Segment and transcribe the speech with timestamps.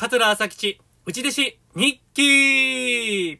[0.00, 3.38] 桂朝吉、内弟子、日記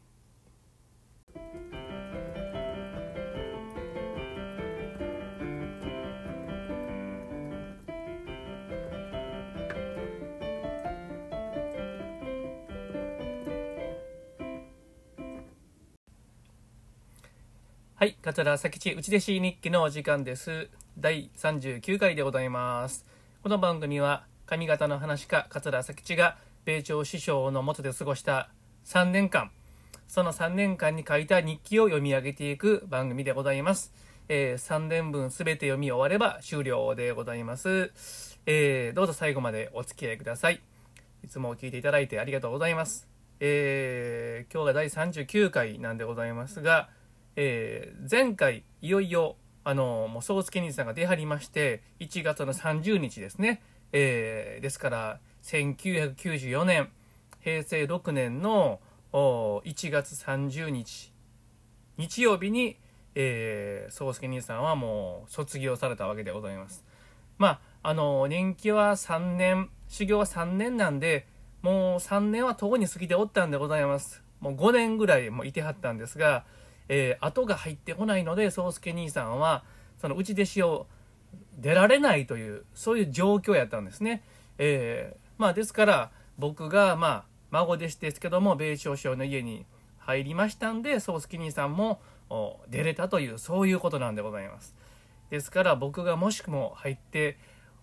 [17.95, 20.69] はい、桂朝吉、内弟子日記のお時間です。
[20.99, 23.07] 第39回でございます。
[23.43, 26.37] この番組は、上方の話家、桂朝吉が、
[26.67, 28.51] 米朝師匠の下で過ごした
[28.85, 29.51] 3年間、
[30.09, 33.95] その3年間に書いた日記を読み上げていく番組でございます。
[34.29, 37.93] えー、3年分すべて読み終われば終了でございます。
[38.45, 40.61] えー、どうぞ最後までお付き合いください。
[41.25, 43.09] いつも聞いていただいてありがとうございます。
[43.41, 46.91] えー、今日が第39回なんでございますが、
[47.37, 53.63] えー、前回、いよいよ、あの、もう、宗介兄さんが出はりまして、1月の30日ですね。
[53.93, 56.91] えー、ですから、1994年、
[57.41, 58.81] 平成6年の
[59.13, 61.13] 1月30日、
[61.97, 62.77] 日曜日に、
[63.15, 66.85] えー、宗介兄さんはもう卒業されたわけでございます。
[67.39, 71.27] まあ、あの、年季は3年、修行は3年なんで、
[71.63, 74.23] もう3年はとうに過ぎておったんでございます。
[74.41, 76.45] もう5年ぐらいもいてはったんですが、
[76.89, 79.65] えー、後が入ってこないので、宗介兄さんは、
[79.99, 80.87] その内弟子を
[81.59, 84.23] 出られないという、そういう状況やったんですね。
[84.59, 89.65] えー、まあですから僕がまあ孫弟子ですけども米朝師匠の家に
[89.97, 91.99] 入りましたんで宗介兄さんも
[92.69, 94.75] 出れたというそういうことなんでございます。
[95.31, 97.39] ですから僕がもしも入って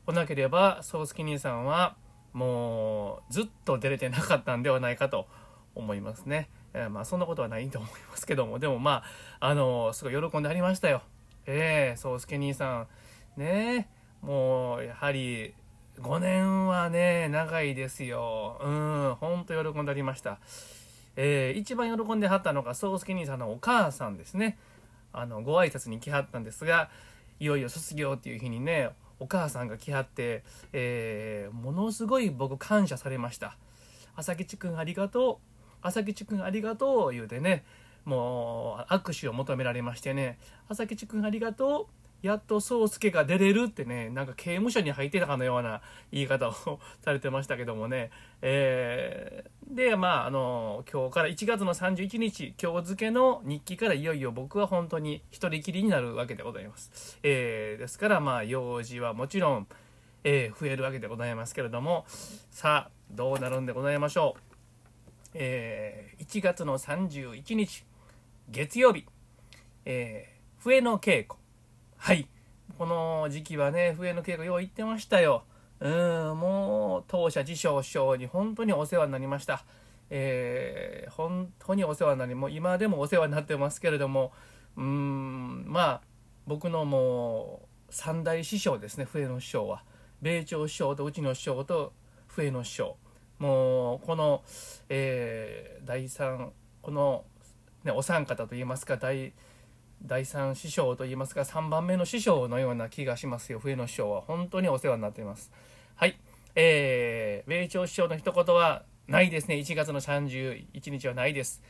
[0.05, 1.95] こなければ宗介兄さんは
[2.31, 5.25] もうずっと出れてなかったんではないかと
[5.73, 8.59] 思いますね、えー、まあそんなことはないと思いますけども。
[8.59, 9.01] でもま
[9.39, 11.01] ああのすごい喜んでありましたよ。
[11.47, 12.87] ええー、宗介兄さん。
[13.35, 13.89] ね
[14.21, 15.55] もうやはり
[16.01, 18.59] 5年はね、長いですよ。
[18.63, 20.39] うん、ほんと喜んでおりました。
[21.15, 24.59] えー、一番喜んではったのが、宗介兄さんのお母さんですね。
[25.11, 26.91] あの、ご挨拶に来はったんですが、
[27.39, 33.57] いよいよ卒業っていう日にね、お母さんが来はって、えー、ものすごい僕感謝されました。
[34.15, 35.67] 朝吉くんありがとう。
[35.81, 37.11] 朝吉くんありがとう。
[37.11, 37.65] 言うてね、
[38.05, 40.37] もう握手を求められましてね、
[40.69, 42.06] 朝吉くんありがとう。
[42.21, 48.09] やっと宗介が出れるってね、なんか刑務所に入ってたかのような言い方をされてましたけどもね。
[48.41, 57.19] えー、で、まあ、あの、今日から1月の31日、今日付の日記からいよいよ僕は本当に一人きりになるわけでございます。
[57.21, 59.67] えー、ですから、まあ、用事はもちろん、
[60.23, 62.05] えー、増えるわけでございますけれども、
[62.49, 64.41] さあ、どうなるんでございましょう。
[65.35, 67.85] えー、1月の31日、
[68.49, 69.05] 月曜日、
[69.85, 71.46] えー、笛の稽古。
[71.97, 72.27] はい。
[72.77, 75.43] この時期はね、笛の稽古よう言ってましたよ。
[75.79, 75.91] うん、
[76.39, 79.63] もう、当社自称師匠に本当にお世話になりました。
[80.09, 84.31] えー、本当にお世話になり、もう今でもお世話になってますけれども、
[84.77, 86.01] うん、まあ、
[86.45, 89.83] 僕のもう、三大師匠ですね、笛の師匠は。
[90.21, 91.93] 米朝師匠とうちの師匠と
[92.27, 92.95] 笛の師匠。
[93.39, 94.43] もう、この、
[94.89, 97.25] えー、第三、この、
[97.83, 99.33] ね、お三方といいますか、第、
[100.03, 103.59] 第3師匠といいますか3番目の師匠のような気がしますよ。
[103.59, 105.51] 冬の師匠は本当にお世話になっています。
[105.95, 106.17] はい。
[106.55, 109.55] えー、米朝師匠の一言はないですね。
[109.55, 111.61] 1月の31日はないです。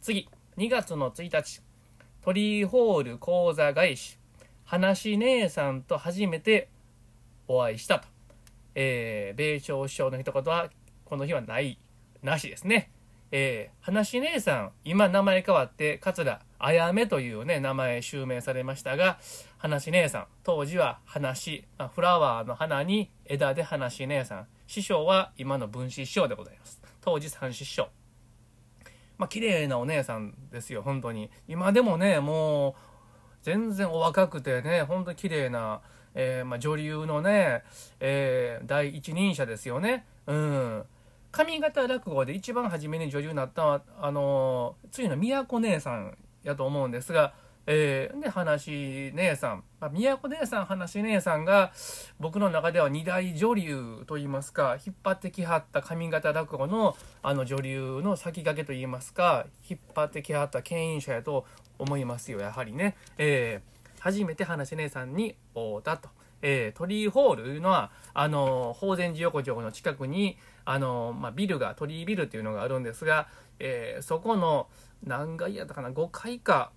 [0.00, 0.28] 次。
[0.56, 1.62] 2月の1日。
[2.22, 4.18] 鳥ホール講座返し。
[4.64, 6.68] 話姉さんと初めて
[7.46, 8.08] お会いしたと、
[8.74, 10.68] えー、米朝師匠の一言は
[11.04, 11.78] この日はない。
[12.22, 12.90] なしですね。
[13.30, 19.18] えー、話姉さん、今名前変わって、桂あやめというね、名前襲名されましたが、
[19.58, 21.64] 話姉さん、当時は話、
[21.94, 26.82] フラワーの花に枝で話姉さん、師匠は今の分子師匠でございます。
[27.00, 27.88] 当時三師匠。
[29.18, 31.30] まあ、綺麗なお姉さんですよ、本当に。
[31.46, 32.74] 今でもね、もう、
[33.42, 35.80] 全然お若くてね、本当に綺麗な、
[36.14, 37.62] えー、まあ、女流のね、
[38.00, 40.06] えー、第一人者ですよね。
[40.26, 40.84] うん。
[41.30, 47.34] 上方落語で一番初めに女優になったのは、あのー、次の宮子姉さんやと思うんですが、
[47.70, 51.70] えー、で、話姉さん、まあ、宮姉さん、話姉さんが、
[52.18, 61.44] 僕の中では二大女流といいますか、引っ張ってきはった上方落語の、あの女流の先駆けといいますか、引っ張ってきはった牽引者やと
[61.78, 62.96] 思いますよ、やはりね。
[63.18, 66.08] えー、初めて話姉さんに会うたと。
[66.40, 74.68] えー、鳥居ホールというのは、あの、法善寺横丁の近くに、あの、まあ、ビルが、鳥居ビルっていうのがあるんですが、えー、そこの、
[75.04, 76.72] 何階やったかな、5階か、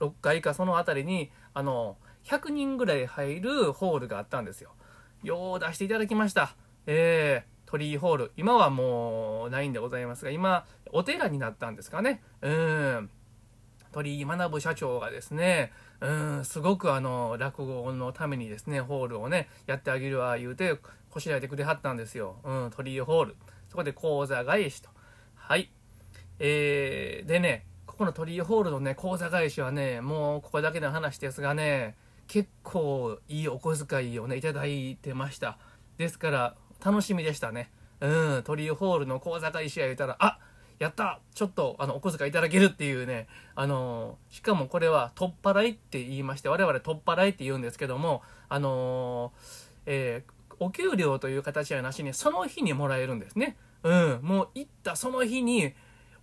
[0.00, 4.72] 6階か、その辺りに、あの、100人ぐらい入るホールがあったんですよ。
[5.22, 6.54] よう出していただきました。
[6.86, 8.32] え鳥居ホール。
[8.36, 12.22] 今はもうないんでございますが今お寺になったんですかね。
[12.40, 13.10] うん。
[13.92, 20.78] 鳥居学社長がですねうんすごくあの落語のためにですねホールをねやってあげるわ言うて
[21.10, 23.36] こしらえてくれはったんですよ、うん、鳥居ホール。
[23.68, 24.90] そこで講座返しと。
[25.34, 25.70] はい。
[26.38, 31.96] えー、でねここの鳥居ホールのね講座返しはねもうここだけの話ですがね
[32.28, 35.58] 結構いいお小遣いをねいただいてました
[35.96, 36.54] ですから
[36.84, 40.38] 楽しみでしたねうん鳥居ホールの講座返しや言うたらあ
[40.78, 49.32] やったちょっとあのお小遣いいただけるっていうね、あのしかもこれは取っ払いって言いまして、我々取っ払いって言うんですけども、あの
[49.86, 53.56] えー、お給料という形はなしに、その日にもらえるんですね。
[53.84, 55.72] うん、もう行ったその日に、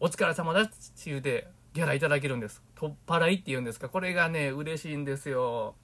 [0.03, 0.71] お疲れ様だって
[1.05, 2.61] 言うて、ギャラいただけるんです。
[2.75, 3.87] 取っ払いって言うんですか。
[3.87, 5.75] これがね、嬉しいんですよ。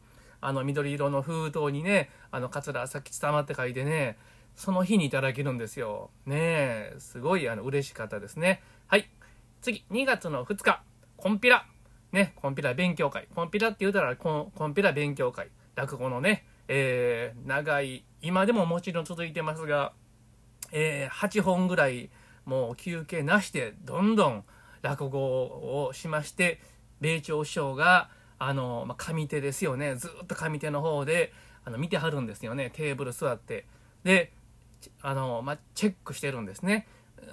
[0.41, 4.17] あの緑色の封筒にね、あの、桂崎伝まって書いてね、
[4.57, 6.09] その日にいただけるんですよ。
[6.25, 8.61] ねえ、すごいあの嬉しかったですね。
[8.87, 9.09] はい。
[9.61, 10.83] 次、2月の2日、
[11.15, 11.65] コンピラ。
[12.11, 13.29] ね、コンピラ勉強会。
[13.33, 15.47] コンピラって言うたらコン、コンピラ勉強会。
[15.75, 19.93] 落語のね、えー、長い、今でももちろん続いてますが、
[20.73, 22.09] えー、8本ぐらい、
[22.49, 24.43] もう休憩なしで、どんどん
[24.81, 26.59] 落語をしまして、
[26.99, 28.09] 米朝師匠が、
[28.39, 29.95] あの、まあ、上手ですよね。
[29.95, 31.31] ずっと上手の方で、
[31.63, 32.71] あの、見てはるんですよね。
[32.71, 33.65] テーブル座って。
[34.03, 34.31] で、
[35.01, 36.87] あの、まあ、チェックしてるんですね。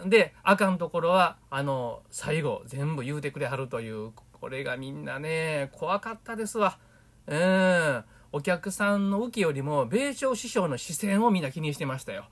[0.05, 6.79] で、あかんところは、あの、最後、全部言うてくれはるという、これがみんなね、怖かったですわ。
[7.27, 8.05] うん。
[8.33, 12.27] お客さんの受けよりも、米朝師匠の視線をみんな気にしてましたよ。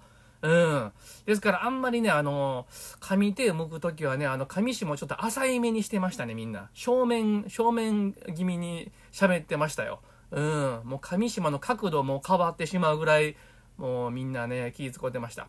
[0.44, 0.92] うん。
[1.26, 2.66] ですから、あんまりね、あの、
[3.00, 6.68] 上手を向くときはね、あの、上下もちょっと浅い目にしてましたね、みんな。
[6.74, 10.00] 正面、正面気味に喋ってましたよ。
[10.30, 10.80] うん。
[10.84, 13.36] もう上下の角度も変わってしまうぐらい、
[13.76, 15.48] もうみんなね気使ってました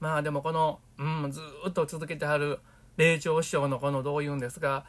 [0.00, 2.60] まあでもこの、うん、ずっと続けてはる
[2.96, 4.84] 霊長師匠のこのどういうんですが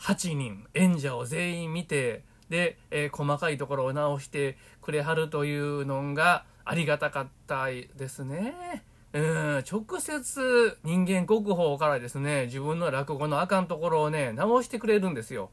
[0.00, 8.84] 8人演者を全員見てで、えー、細かいところを直してくれはるというのがありがたかったですね。
[9.12, 15.48] うん、直接人間国宝からですね自分の落語のあかんところをね直してくれるんですよ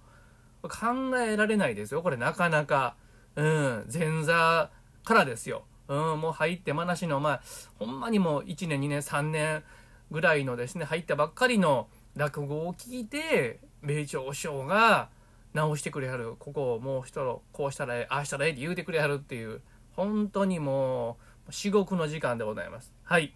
[0.64, 2.96] 考えられないですよこれなかなか
[3.36, 4.70] うん前座
[5.04, 5.64] からですよ。
[5.88, 7.42] うん、もう入ってまなしの、まあ、
[7.78, 9.64] ほんまにもう1年、2年、3年
[10.12, 15.10] ぐらいのですね、入ったばっかりの落語を聞いて、米朝師匠が
[15.54, 16.36] 直してくれはる。
[16.40, 19.62] ここをもう一度、こうしたらええ、ああしたらええって言うてくれはるっていう、
[19.96, 21.18] 本当にも
[21.48, 22.94] う、至極の時間でございます。
[23.04, 23.34] はい。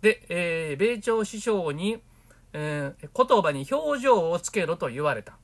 [0.00, 2.02] で、えー、米朝師匠に、
[2.52, 5.38] えー、言葉に表情をつけろと言われた。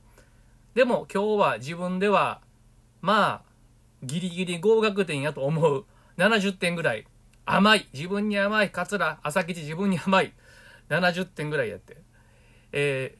[0.75, 2.41] でも今日は自分では、
[3.01, 3.49] まあ、
[4.03, 5.85] ギリギリ合格点やと思う。
[6.17, 7.05] 70点ぐらい。
[7.45, 7.87] 甘い。
[7.93, 8.71] 自分に甘い。
[8.71, 10.33] 桂、朝吉自分に甘い。
[10.89, 11.97] 70点ぐらいやって。
[12.71, 13.15] え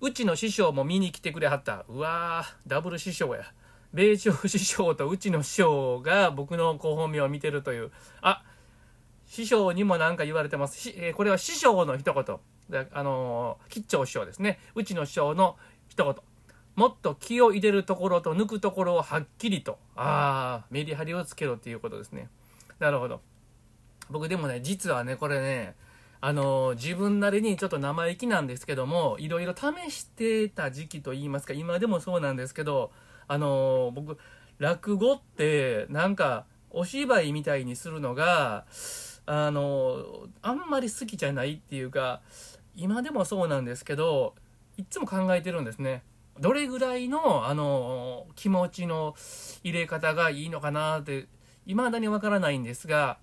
[0.00, 1.84] ー、うちの師匠も見に来てくれはった。
[1.88, 3.44] うわー、ダブル師匠や。
[3.96, 7.90] 米朝師匠とうちの師匠が僕のご本名を見てるという。
[8.20, 8.42] あ、
[9.26, 10.78] 師匠にも何か言われてます。
[10.78, 12.36] しえ、これは師匠の一言。
[12.68, 14.58] であのー、吉兆師匠ですね。
[14.74, 15.56] うちの師匠の
[15.88, 16.14] 一言。
[16.74, 22.28] もっと気を入れるところと抜くところをはっきりと、ああ、メリハリをつけろっていうことですね。
[22.78, 23.22] なるほど。
[24.10, 25.74] 僕でもね、実はね、これね、
[26.20, 32.90] あの自分なりにちょっと生意気なんですけども、いろいろ試してた時期と言いますか、今でもそうなんですけど、
[33.28, 34.18] あの僕、
[34.58, 38.64] 落語って、なんか、お芝居みたいにするのが、
[39.28, 42.20] あのあんまり好きじゃないっていうか、
[42.76, 44.34] 今でもそうなんですけど、
[44.76, 46.02] いつも考えてるんですね。
[46.38, 49.14] どれぐらいの、あの、気持ちの
[49.64, 51.28] 入れ方がいいのかなって、
[51.66, 53.18] 未だにわからないんですが、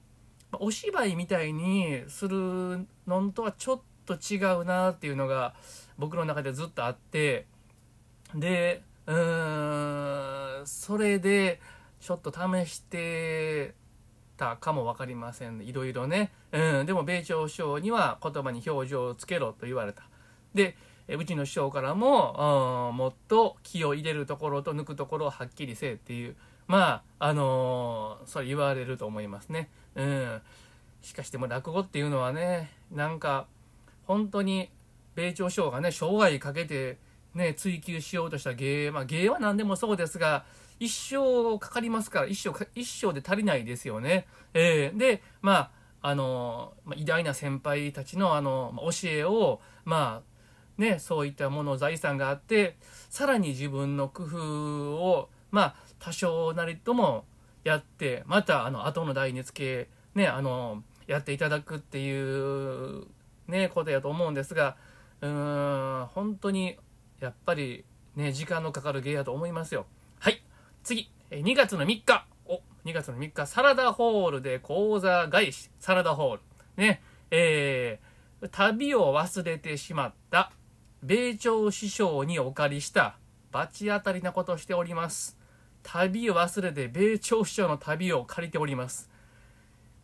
[0.59, 5.53] お芝居みたいにするのとはちょっと違うなっていうのが
[5.97, 7.45] 僕の中でずっとあって、
[8.35, 11.59] で、うーん、それで
[11.99, 13.75] ちょっと試して
[14.37, 16.31] たかも分かりません、いろいろね。
[16.51, 20.03] うん、でも米朝首相には言葉に表情をつけろと言われた。
[20.53, 20.75] で、
[21.07, 26.35] うちの師匠からも、もっと気を入れるところと抜くところをはっきりせえっていう、
[26.67, 29.69] まあ、あのー、それ言われると思いますね。
[29.95, 30.41] うん。
[31.01, 33.47] しかしでも落語っていうのはね、なんか、
[34.05, 34.69] 本当に、
[35.15, 36.97] 米朝師匠がね、生涯かけて、
[37.35, 40.45] ね、追求しようとした芸、まあ芸は何でもそうですが、
[40.79, 44.27] 一生かかりますから、一生、一生で足りないですよね。
[44.53, 45.71] えー、で、ま
[46.01, 50.33] あ、あの、まあ、偉大な先輩たちのあの、教えを、まあ、
[50.77, 52.77] ね、そういったもの財産があって
[53.09, 57.25] さらに自分の工夫をまあ多少なりとも
[57.63, 63.07] やってまたあの後の代につけねあのやっていただくっていう
[63.47, 64.75] ねことやと思うんですが
[65.21, 66.77] うーん本当に
[67.19, 69.85] やっぱりね時間のかかる芸やと思いますよ。
[70.19, 70.41] はい。
[70.83, 71.09] 次。
[71.31, 72.25] 2月の3日。
[72.45, 73.47] お2月の3日。
[73.47, 75.69] サラダホールで講座返し。
[75.79, 76.41] サラダホール。
[76.77, 77.01] ね。
[77.31, 80.51] えー、旅を忘れてしまった
[81.01, 83.17] 米朝師匠にお借りした
[83.51, 85.37] 罰当たりなことをしております。
[85.83, 89.09] 旅を忘れて米朝師匠の旅を借りております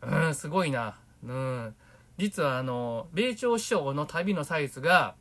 [0.02, 1.74] うんすごいなうん
[2.16, 5.14] 実はあの米朝師匠の旅のサイズが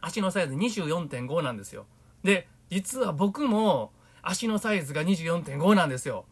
[0.00, 1.86] 足のサイズ24.5なんですよ
[2.22, 3.92] で実は僕も
[4.22, 6.26] 足のサイズが24.5なんですよ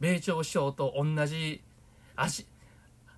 [0.00, 1.62] 米朝師匠と同じ
[2.16, 2.46] 足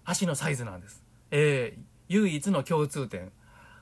[0.05, 1.03] 足のサイズなんです。
[1.31, 3.31] えー、唯一の共通点。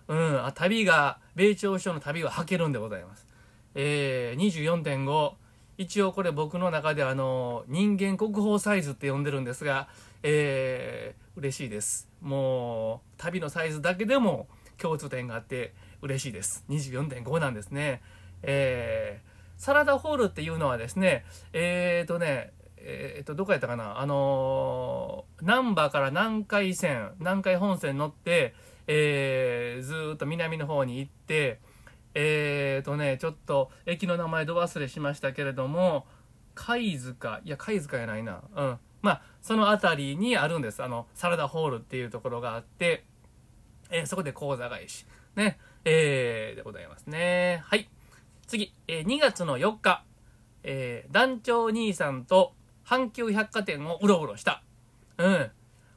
[0.09, 3.27] うん、あ旅が、米朝首相の旅は履けるんでございます。
[3.75, 5.33] えー、24.5。
[5.81, 9.89] 一応これ僕の中であの、人間国宝サイズって呼んでるんですが、
[10.23, 12.07] えー、嬉しいです。
[12.21, 14.47] もう、旅のサイズだけでも
[14.77, 15.73] 共通点があって
[16.03, 16.67] 嬉しいです。
[16.69, 18.03] 24.5なんですね。
[18.43, 24.01] えー、サラダホールっていうのはですね、えーとね、えー、と、どこやったかな？
[24.01, 28.55] あの、難波から南海線、南海本線乗って、
[28.87, 31.59] え、ずっと南の方に行って、
[32.15, 36.07] えー、とね、ちょっと駅の名前ど忘れしましたけれども、
[36.55, 38.43] 貝塚、いや、貝塚やないな。
[38.55, 38.79] うん。
[39.03, 40.83] まあ、その辺りにあるんです。
[40.83, 43.05] あの、サラダホールっていうところがあって、
[43.91, 45.07] えー、そこで講座返し。
[45.37, 45.59] ね。
[45.85, 47.63] えー、でございますね。
[47.65, 47.89] はい。
[48.47, 50.05] 次、えー、2月の4日、
[50.63, 52.53] えー、団長兄さんと
[52.85, 54.63] 阪急百貨店をうろうろした。
[55.17, 55.51] うん。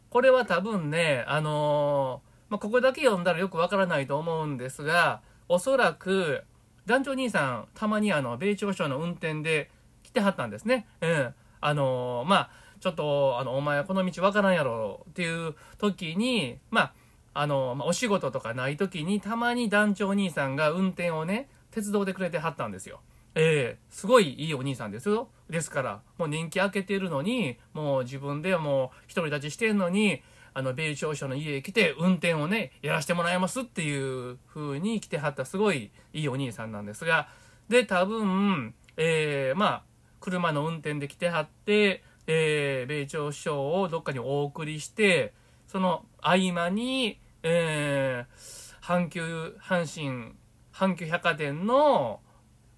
[0.10, 5.22] これは多分ね、あのー、まあ、ここだけ読んだらよくわからないと思うんですが、
[5.54, 6.46] おそらく、
[6.88, 9.70] 団長兄さん、たまにあの、米朝省の運転で
[10.02, 10.88] 来てはったんですね。
[11.00, 11.34] うん。
[11.62, 16.94] あのー、まあ、ちょっと、あの、お前はこの道わからんやろっていう時に、まあ、
[17.36, 23.02] あの、まあ、お仕事とかない時に、たまに団長兄さんが運転をね、鉄道でくれてはったんですよ。
[23.36, 25.28] ええー、すごいいいお兄さんですよ。
[25.52, 37.28] ですから、もう人気明けてるのに、もう自分でもう独り立ちしてんのに、あの、米朝署の家へ来て運転をね、やらせてもらいますっていう風に来てはったすごいいいお兄さんなんですが、
[37.70, 39.84] で、多分、えー、まあ、
[40.20, 45.34] 車の運転で来てはって、えー、米朝省をどっかにお送りして、
[45.68, 50.34] その合間に、えー、阪急、阪神、
[50.74, 52.22] 阪急百貨店の、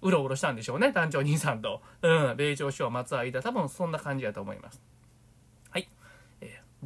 [0.02, 1.82] うろうろしたんでしょうね、団長兄さんと。
[2.02, 4.82] うん、米朝首相を待つ間、多分そんな感じやと思います。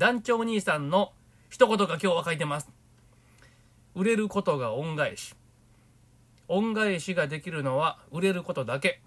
[0.00, 1.12] 団長兄さんの
[1.50, 2.70] 一言が今日は書いてます。
[3.94, 5.34] 売れることが恩返し。
[6.48, 9.02] 恩返しができるのは売れることだけ。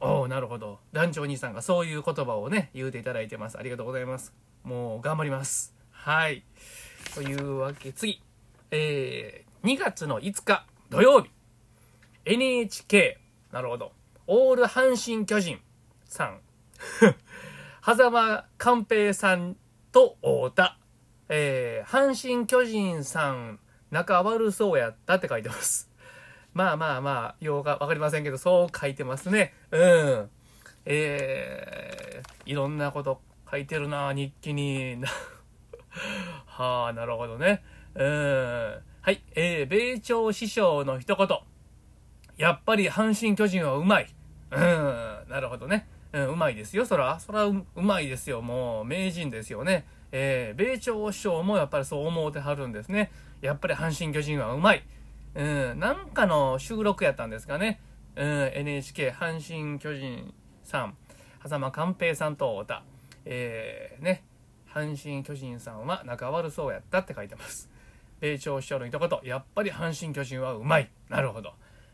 [0.00, 0.78] おおなるほど。
[0.94, 3.58] 団長兄さんがそういう言葉をね、言うていただいてます。
[3.58, 4.32] ありがとうございます。
[4.64, 5.74] もう頑張ります。
[5.90, 6.42] はい。
[7.14, 8.22] というわけ、次。
[8.70, 11.28] えー、2月の5日土曜日。
[12.24, 13.18] NHK
[13.52, 13.92] なるほど。
[14.26, 15.60] オール阪神巨人
[16.06, 16.40] さん。
[17.84, 19.58] 狭間寛平さん
[19.92, 20.78] と太田。
[21.28, 23.58] えー、阪神巨人さん、
[23.90, 25.90] 仲悪そうやったって書いてます。
[26.54, 29.54] まあまあまあ、ようがわかりませんけど、そう書いてますね。
[29.70, 30.30] うん。
[30.86, 35.02] えー、いろんなこと書いてるな、日記に。
[36.46, 37.62] はあ、なるほどね。
[37.94, 38.82] うん。
[39.02, 39.22] はい。
[39.34, 41.28] えー、米朝師匠の一言。
[42.36, 44.08] やっぱり阪神・巨人はうまい。
[44.50, 45.88] うん、なるほどね。
[46.12, 47.18] うん、うまいですよ、そら。
[47.20, 48.40] そらう、うまいですよ。
[48.40, 49.86] もう、名人ですよね。
[50.10, 53.10] えー、米朝首相もやっぱりそう思うてはるんですね。
[53.42, 54.82] やっぱり阪神・巨人はうまい。
[55.34, 57.80] うん、なんかの収録やったんですかね。
[58.16, 60.32] うん、NHK 阪神・巨人
[60.64, 60.96] さん、
[61.42, 62.82] 狭間寛平さんと太田。
[63.26, 64.24] えー、ね、
[64.72, 67.70] 阪神・巨人さんは仲悪そうやったって書いてます。
[68.20, 70.90] 米朝首相の一言、やっぱり阪神・巨人はうまい。
[71.08, 71.52] なるほど。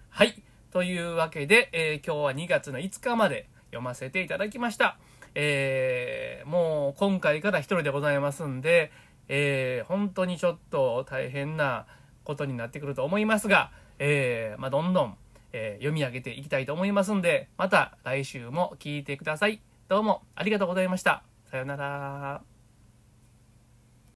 [0.08, 0.40] はい。
[0.70, 4.96] というわけで、えー、今日は2月の5日まで読ませていただきました。
[5.34, 8.92] えー、もう今回から一人でございますんで、
[9.28, 11.86] えー、本当にちょっと大変な
[12.22, 15.16] ことになってくると思いますが、えー、まあ、どんどん、
[15.52, 19.60] え読み上げていきたいと思いますんで、また来週も聞いてください。
[19.88, 21.22] どうもありがとうございました。
[21.50, 22.53] さようなら。